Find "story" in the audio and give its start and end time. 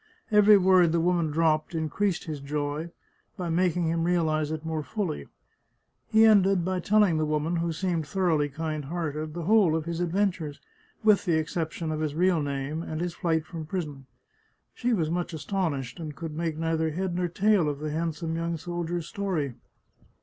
19.05-19.53